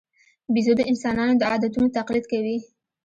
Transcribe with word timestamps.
بیزو 0.53 0.73
د 0.77 0.81
انسانانو 0.91 1.33
د 1.37 1.43
عادتونو 1.51 1.87
تقلید 1.97 2.25
کوي. 2.31 2.57